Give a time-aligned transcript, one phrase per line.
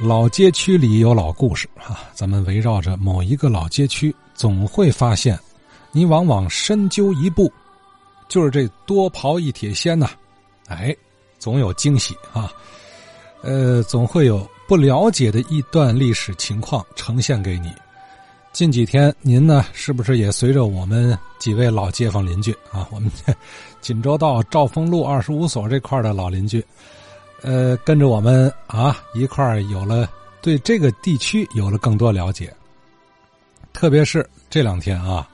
[0.00, 5.36] 老街区里有老故事啊，咱们围绕着某一个老街区，总会发现，
[5.90, 7.52] 你往往深究一步，
[8.28, 10.08] 就是这多刨一铁锨呐，
[10.68, 10.94] 哎，
[11.40, 12.52] 总有惊喜啊，
[13.42, 17.72] 呃，总会有不了解的一段历史情况呈现给你。
[18.52, 23.10] 近几天，您呢是不是也随着我们几位老街坊邻居啊，我们
[23.82, 26.64] 锦州道兆丰路二十五所这块的老邻居？
[27.42, 30.10] 呃，跟着我们啊一块儿有了
[30.40, 32.52] 对这个地区有了更多了解，
[33.72, 35.28] 特别是这两天啊，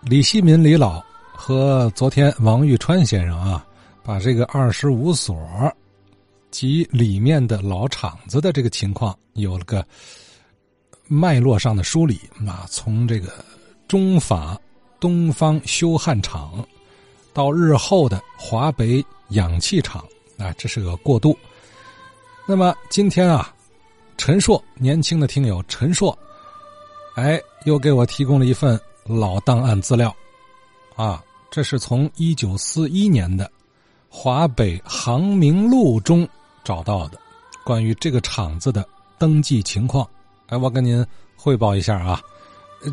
[0.00, 3.64] 李希民李老和昨天王玉川先生啊，
[4.02, 5.36] 把这个二十五所
[6.50, 9.84] 及里面的老厂子的这个情况有了个
[11.06, 13.44] 脉络上的梳理啊，从这个
[13.86, 14.58] 中法
[14.98, 16.66] 东方修焊厂
[17.34, 20.02] 到日后的华北氧气厂。
[20.38, 21.36] 啊，这是个过渡。
[22.46, 23.52] 那么今天啊，
[24.16, 26.16] 陈硕年轻的听友陈硕，
[27.14, 30.14] 哎，又给我提供了一份老档案资料，
[30.94, 33.50] 啊，这是从一九四一年的
[34.08, 36.28] 华北航明录中
[36.62, 37.18] 找到的，
[37.64, 38.86] 关于这个厂子的
[39.18, 40.08] 登记情况。
[40.46, 42.22] 哎，我跟您汇报一下啊，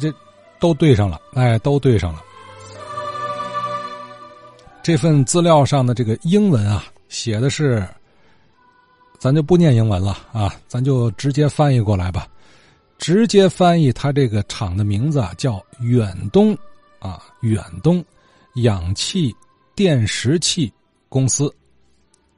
[0.00, 0.10] 这
[0.58, 2.22] 都对上了，哎，都对上了。
[4.82, 6.84] 这份资料上的这个英文啊。
[7.12, 7.86] 写的是，
[9.18, 12.26] 咱就不念英文了啊，咱就直接翻译过来吧。
[12.96, 16.56] 直接翻译，它这个厂的名字啊叫远东
[17.00, 18.02] 啊，远东
[18.54, 19.30] 氧气
[19.74, 20.72] 电石器
[21.10, 21.54] 公司。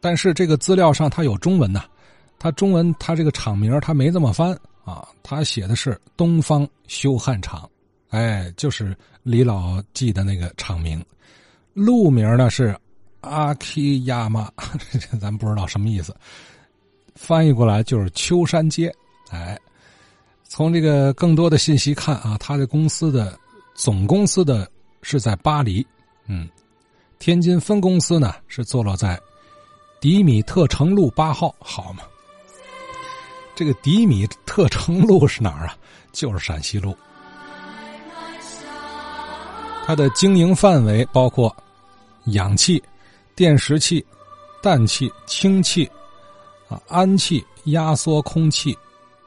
[0.01, 1.85] 但是这个资料上它有中文呐，
[2.37, 7.71] 它中文它这个厂名它没这么翻啊，它写的是东方修焊厂，
[8.09, 11.01] 哎，就是李老记的那个厂名。
[11.75, 12.77] 路名呢是。
[13.25, 14.51] 阿基亚玛，
[15.21, 16.15] 咱不知道什么意思，
[17.15, 18.95] 翻译过来就是秋山街。
[19.31, 19.59] 哎，
[20.45, 23.39] 从这个更多的信息看啊，他的公司的
[23.75, 24.71] 总公司的
[25.03, 25.87] 是在巴黎，
[26.27, 26.49] 嗯，
[27.19, 29.21] 天津分公司呢是坐落在
[30.01, 32.05] 迪米特城路八号，好嘛？
[33.55, 35.77] 这个迪米特城路是哪儿啊？
[36.13, 36.97] 就是陕西路。
[39.87, 41.55] 它的经营范围包括
[42.27, 42.83] 氧气。
[43.37, 44.05] 电石器、
[44.63, 45.91] 氮气、氢气、
[46.69, 48.77] 啊氨气、压缩空气、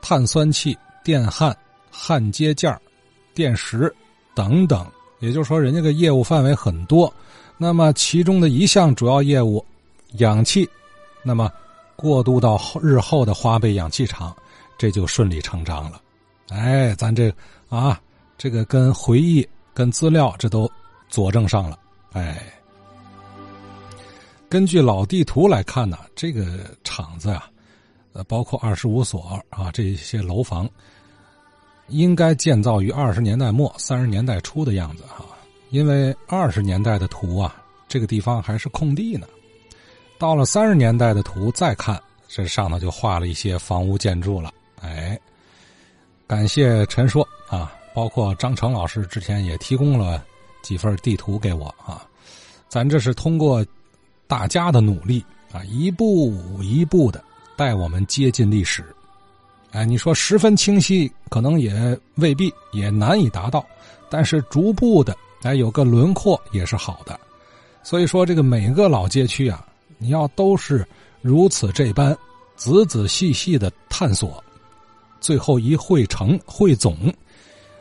[0.01, 1.55] 碳酸气、电焊、
[1.91, 2.79] 焊接件
[3.33, 3.93] 电石
[4.33, 4.85] 等等。
[5.19, 7.13] 也就是说，人家个业务范围很多。
[7.57, 9.65] 那么其中的一项主要业务，
[10.19, 10.69] 氧气，
[11.23, 11.51] 那么
[11.95, 14.35] 过渡到日后的花呗氧气厂，
[14.77, 16.01] 这就顺理成章了。
[16.49, 17.33] 哎，咱这
[17.67, 17.99] 啊，
[18.37, 20.71] 这个跟回忆、跟资料，这都
[21.09, 21.77] 佐证上了。
[22.13, 22.53] 哎。
[24.49, 27.43] 根据老地图来看呢，这个厂子呀，
[28.13, 30.69] 呃，包括二十五所啊，这些楼房，
[31.89, 35.25] 应该建造于二十年代末三十年代初的样子哈。
[35.69, 39.27] 因为二十年代的图啊，这个地方还是空地呢。
[40.17, 44.53] 到了三十年代的图再看，这上头就画了一些房屋建筑了。
[44.81, 45.19] 哎，
[46.25, 50.23] 感谢陈说啊，包括张成老师之前也提供了
[50.61, 52.07] 几份地图给我啊，
[52.69, 53.65] 咱这是通过。
[54.27, 57.23] 大家的努力啊，一步一步的
[57.55, 58.83] 带我们接近历史。
[59.71, 63.65] 哎，你说十分清晰，可能也未必，也难以达到。
[64.09, 67.19] 但是逐步的，哎，有个轮廓也是好的。
[67.83, 69.65] 所以说，这个每个老街区啊，
[69.97, 70.85] 你要都是
[71.21, 72.17] 如此这般
[72.55, 74.43] 仔仔细细的探索，
[75.19, 77.13] 最后一汇成汇总，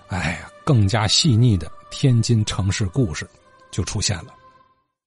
[0.08, 3.28] 哎呀，更加细腻的天津城市故事
[3.70, 4.34] 就出现了。